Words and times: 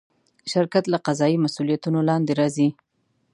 شرکت 0.51 0.83
له 0.89 0.97
قضایي 1.05 1.37
مسوولیتونو 1.43 1.99
لاندې 2.09 2.31
راځي. 2.39 2.67